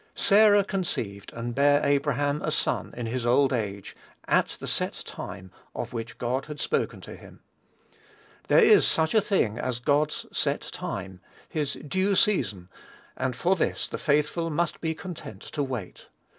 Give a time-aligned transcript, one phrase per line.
[0.15, 3.95] "Sarah conceived and bare Abraham a son in his old age,
[4.27, 7.41] at the set time of which God had spoken to him."
[8.47, 12.67] There is such a thing as God's "set time," his "due season,"
[13.15, 16.07] and for this the faithful must be content to wait.